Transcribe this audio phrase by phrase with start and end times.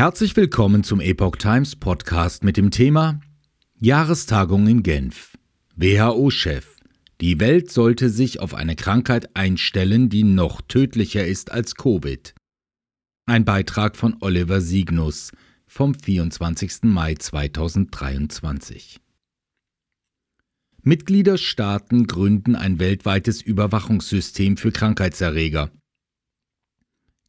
[0.00, 3.20] Herzlich willkommen zum Epoch Times Podcast mit dem Thema
[3.78, 5.36] Jahrestagung in Genf.
[5.76, 6.78] WHO-Chef.
[7.20, 12.34] Die Welt sollte sich auf eine Krankheit einstellen, die noch tödlicher ist als Covid.
[13.26, 15.32] Ein Beitrag von Oliver Signus
[15.66, 16.84] vom 24.
[16.84, 19.02] Mai 2023.
[20.80, 25.70] Mitgliederstaaten gründen ein weltweites Überwachungssystem für Krankheitserreger.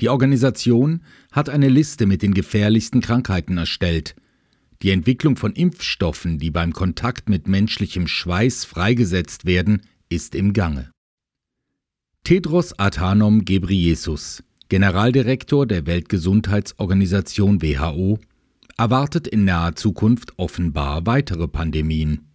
[0.00, 4.16] Die Organisation hat eine Liste mit den gefährlichsten Krankheiten erstellt.
[4.82, 10.90] Die Entwicklung von Impfstoffen, die beim Kontakt mit menschlichem Schweiß freigesetzt werden, ist im Gange.
[12.24, 18.18] Tedros Adhanom Ghebreyesus, Generaldirektor der Weltgesundheitsorganisation WHO,
[18.78, 22.26] erwartet in naher Zukunft offenbar weitere Pandemien.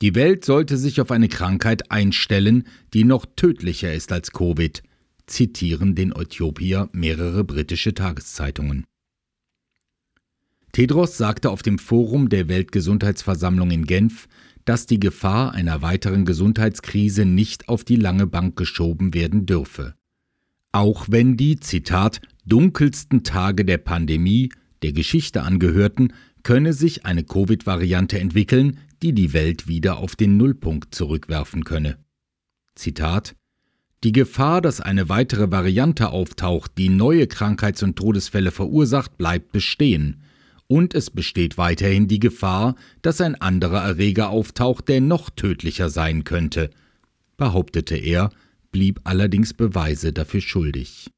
[0.00, 2.64] Die Welt sollte sich auf eine Krankheit einstellen,
[2.94, 4.82] die noch tödlicher ist als Covid–
[5.26, 8.84] zitieren den Äthiopier mehrere britische Tageszeitungen.
[10.72, 14.28] Tedros sagte auf dem Forum der Weltgesundheitsversammlung in Genf,
[14.66, 19.94] dass die Gefahr einer weiteren Gesundheitskrise nicht auf die lange Bank geschoben werden dürfe.
[20.72, 24.50] Auch wenn die, Zitat, dunkelsten Tage der Pandemie
[24.82, 30.94] der Geschichte angehörten, könne sich eine Covid-Variante entwickeln, die die Welt wieder auf den Nullpunkt
[30.94, 31.96] zurückwerfen könne.
[32.74, 33.34] Zitat
[34.06, 40.22] die Gefahr, dass eine weitere Variante auftaucht, die neue Krankheits- und Todesfälle verursacht, bleibt bestehen.
[40.68, 46.22] Und es besteht weiterhin die Gefahr, dass ein anderer Erreger auftaucht, der noch tödlicher sein
[46.22, 46.70] könnte,
[47.36, 48.30] behauptete er,
[48.70, 51.10] blieb allerdings Beweise dafür schuldig.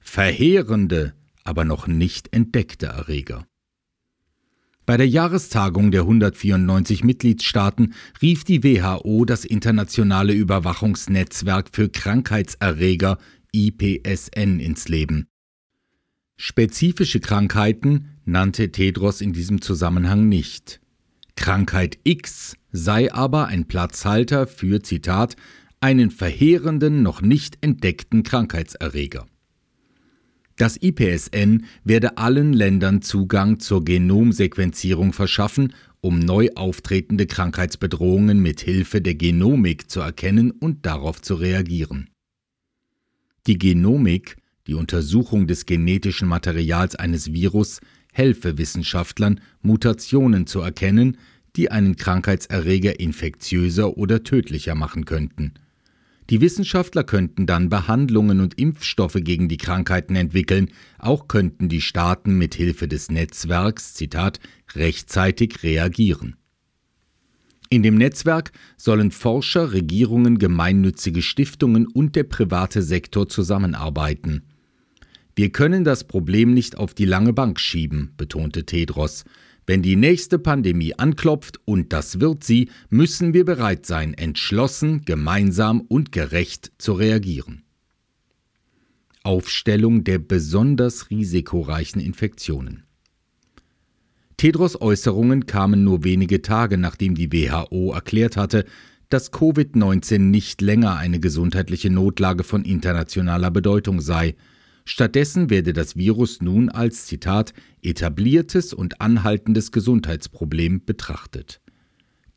[0.00, 1.14] Verheerende,
[1.44, 3.46] aber noch nicht entdeckte Erreger.
[4.88, 13.18] Bei der Jahrestagung der 194 Mitgliedstaaten rief die WHO das internationale Überwachungsnetzwerk für Krankheitserreger
[13.52, 15.26] IPSN ins Leben.
[16.38, 20.80] Spezifische Krankheiten nannte Tedros in diesem Zusammenhang nicht.
[21.36, 25.36] Krankheit X sei aber ein Platzhalter für, Zitat,
[25.80, 29.26] einen verheerenden, noch nicht entdeckten Krankheitserreger.
[30.58, 39.00] Das IPSN werde allen Ländern Zugang zur Genomsequenzierung verschaffen, um neu auftretende Krankheitsbedrohungen mit Hilfe
[39.00, 42.10] der Genomik zu erkennen und darauf zu reagieren.
[43.46, 44.36] Die Genomik,
[44.66, 47.80] die Untersuchung des genetischen Materials eines Virus,
[48.12, 51.18] helfe Wissenschaftlern, Mutationen zu erkennen,
[51.54, 55.54] die einen Krankheitserreger infektiöser oder tödlicher machen könnten
[56.30, 62.36] die Wissenschaftler könnten dann Behandlungen und Impfstoffe gegen die Krankheiten entwickeln, auch könnten die Staaten
[62.36, 64.38] mit Hilfe des Netzwerks, Zitat,
[64.74, 66.36] rechtzeitig reagieren.
[67.70, 74.42] In dem Netzwerk sollen Forscher, Regierungen, gemeinnützige Stiftungen und der private Sektor zusammenarbeiten.
[75.36, 79.24] Wir können das Problem nicht auf die lange Bank schieben, betonte Tedros.
[79.68, 85.82] Wenn die nächste Pandemie anklopft, und das wird sie, müssen wir bereit sein, entschlossen, gemeinsam
[85.82, 87.64] und gerecht zu reagieren.
[89.24, 92.84] Aufstellung der besonders risikoreichen Infektionen.
[94.38, 98.64] Tedros Äußerungen kamen nur wenige Tage nachdem die WHO erklärt hatte,
[99.10, 104.34] dass Covid-19 nicht länger eine gesundheitliche Notlage von internationaler Bedeutung sei,
[104.90, 111.60] Stattdessen werde das Virus nun als Zitat etabliertes und anhaltendes Gesundheitsproblem betrachtet.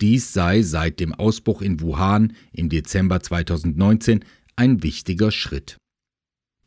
[0.02, 4.26] Dies sei seit dem Ausbruch in Wuhan im Dezember 2019
[4.58, 5.78] ein wichtiger Schritt.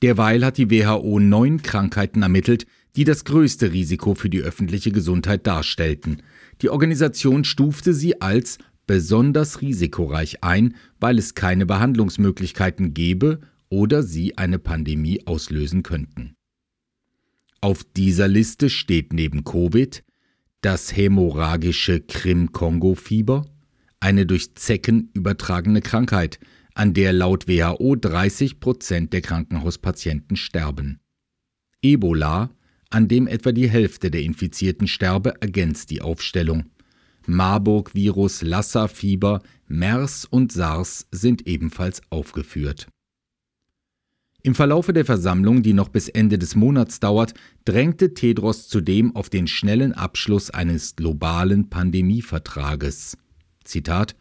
[0.00, 2.64] Derweil hat die WHO neun Krankheiten ermittelt,
[2.96, 6.22] die das größte Risiko für die öffentliche Gesundheit darstellten.
[6.62, 8.56] Die Organisation stufte sie als
[8.86, 16.36] besonders risikoreich ein, weil es keine Behandlungsmöglichkeiten gebe oder sie eine Pandemie auslösen könnten.
[17.60, 20.04] Auf dieser Liste steht neben Covid
[20.60, 23.46] das hämorrhagische Krim-Kongo-Fieber,
[24.00, 26.38] eine durch Zecken übertragene Krankheit,
[26.74, 31.00] an der laut WHO 30 Prozent der Krankenhauspatienten sterben.
[31.82, 32.50] Ebola,
[32.90, 36.70] an dem etwa die Hälfte der Infizierten sterbe, ergänzt die Aufstellung.
[37.26, 42.88] Marburg-Virus, Lassa-Fieber, MERS und SARS sind ebenfalls aufgeführt.
[44.46, 47.32] Im Verlaufe der Versammlung, die noch bis Ende des Monats dauert,
[47.64, 53.16] drängte Tedros zudem auf den schnellen Abschluss eines globalen Pandemievertrages.
[53.64, 54.14] Zitat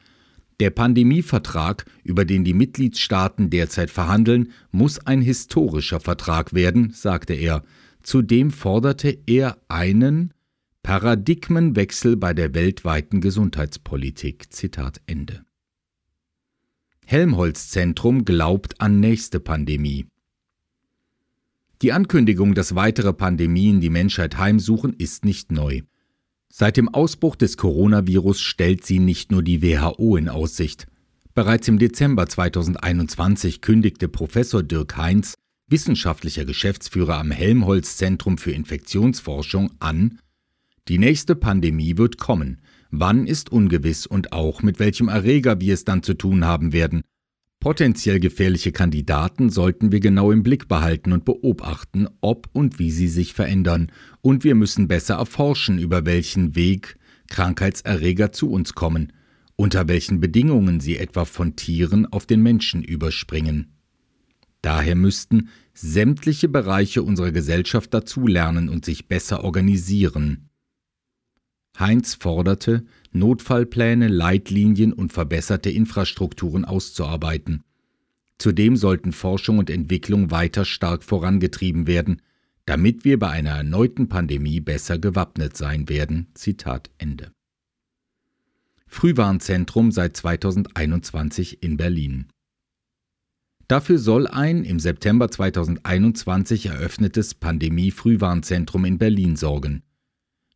[0.61, 7.65] Der Pandemievertrag, über den die Mitgliedstaaten derzeit verhandeln, muss ein historischer Vertrag werden, sagte er.
[8.01, 10.33] Zudem forderte er einen
[10.83, 14.53] Paradigmenwechsel bei der weltweiten Gesundheitspolitik.
[14.53, 15.43] Zitat Ende.
[17.05, 20.05] Helmholtz Zentrum glaubt an nächste Pandemie.
[21.83, 25.81] Die Ankündigung, dass weitere Pandemien die Menschheit heimsuchen, ist nicht neu.
[26.47, 30.87] Seit dem Ausbruch des Coronavirus stellt sie nicht nur die WHO in Aussicht.
[31.33, 35.33] Bereits im Dezember 2021 kündigte Professor Dirk Heinz,
[35.67, 40.19] wissenschaftlicher Geschäftsführer am Helmholtz Zentrum für Infektionsforschung, an,
[40.87, 42.61] die nächste Pandemie wird kommen.
[42.91, 47.01] Wann ist ungewiss und auch mit welchem Erreger wir es dann zu tun haben werden.
[47.63, 53.07] Potenziell gefährliche Kandidaten sollten wir genau im Blick behalten und beobachten, ob und wie sie
[53.07, 53.89] sich verändern,
[54.19, 56.97] und wir müssen besser erforschen, über welchen Weg
[57.29, 59.13] Krankheitserreger zu uns kommen,
[59.55, 63.71] unter welchen Bedingungen sie etwa von Tieren auf den Menschen überspringen.
[64.61, 70.49] Daher müssten sämtliche Bereiche unserer Gesellschaft dazulernen und sich besser organisieren.
[71.79, 77.63] Heinz forderte, Notfallpläne, Leitlinien und verbesserte Infrastrukturen auszuarbeiten.
[78.37, 82.21] Zudem sollten Forschung und Entwicklung weiter stark vorangetrieben werden,
[82.65, 86.27] damit wir bei einer erneuten Pandemie besser gewappnet sein werden.
[86.33, 87.31] Zitat Ende.
[88.87, 92.27] Frühwarnzentrum seit 2021 in Berlin.
[93.67, 99.83] Dafür soll ein im September 2021 eröffnetes Pandemie-Frühwarnzentrum in Berlin sorgen.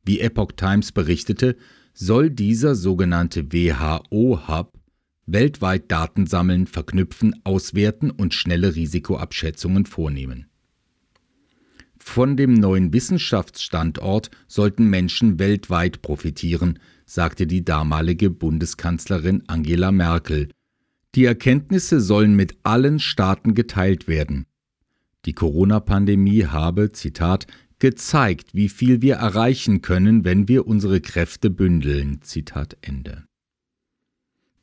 [0.08, 1.58] Wie Epoch Times berichtete,
[1.94, 4.80] soll dieser sogenannte WHO-Hub
[5.26, 10.48] weltweit Daten sammeln, verknüpfen, auswerten und schnelle Risikoabschätzungen vornehmen.
[12.00, 20.48] Von dem neuen Wissenschaftsstandort sollten Menschen weltweit profitieren, sagte die damalige Bundeskanzlerin Angela Merkel.
[21.16, 24.46] Die Erkenntnisse sollen mit allen Staaten geteilt werden.
[25.26, 27.48] Die Corona-Pandemie habe, Zitat,
[27.80, 32.22] gezeigt, wie viel wir erreichen können, wenn wir unsere Kräfte bündeln.
[32.22, 33.26] Zitat Ende.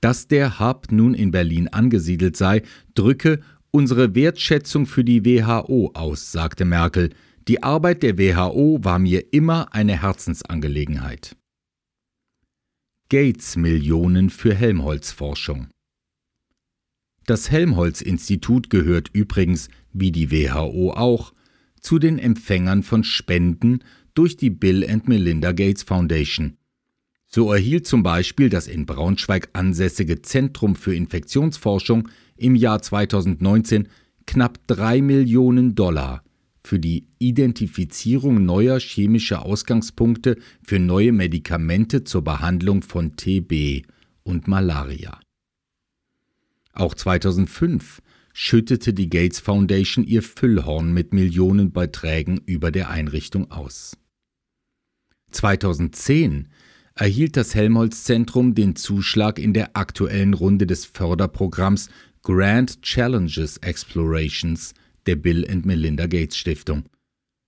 [0.01, 2.63] Dass der Hub nun in Berlin angesiedelt sei,
[2.95, 3.41] drücke
[3.71, 7.11] unsere Wertschätzung für die WHO aus, sagte Merkel.
[7.49, 11.37] Die Arbeit der WHO war mir immer eine Herzensangelegenheit.
[13.11, 15.69] Gates Millionen für Helmholtz-Forschung.
[17.27, 21.33] Das Helmholtz-Institut gehört übrigens, wie die WHO auch,
[21.85, 23.81] zu den Empfängern von Spenden
[24.15, 26.57] durch die Bill and Melinda Gates Foundation.
[27.29, 33.89] So erhielt zum Beispiel das in Braunschweig ansässige Zentrum für Infektionsforschung im Jahr 2019
[34.27, 36.25] knapp drei Millionen Dollar
[36.65, 43.85] für die Identifizierung neuer chemischer Ausgangspunkte für neue Medikamente zur Behandlung von TB
[44.23, 45.21] und Malaria.
[46.73, 48.01] Auch 2005
[48.35, 53.97] schüttete die Gates Foundation ihr Füllhorn mit Millionenbeträgen über der Einrichtung aus.
[55.31, 56.49] 2010
[56.97, 61.89] erhielt das Helmholtz-Zentrum den Zuschlag in der aktuellen Runde des Förderprogramms
[62.23, 64.75] Grand Challenges Explorations
[65.07, 66.85] der Bill and Melinda Gates Stiftung.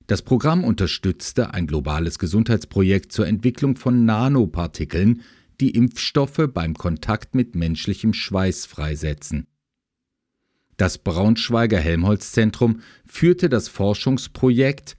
[0.07, 5.23] Das Programm unterstützte ein globales Gesundheitsprojekt zur Entwicklung von Nanopartikeln,
[5.61, 9.49] die Impfstoffe beim Kontakt mit menschlichem Schweiß freisetzen.
[10.77, 14.97] Das Braunschweiger Helmholtz-Zentrum führte das Forschungsprojekt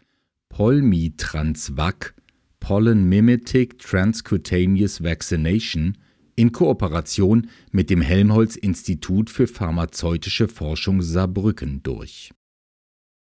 [0.50, 2.16] Polmitransvac
[2.60, 5.98] Pollen Mimetic Transcutaneous Vaccination
[6.36, 12.32] in Kooperation mit dem Helmholtz Institut für pharmazeutische Forschung Saarbrücken durch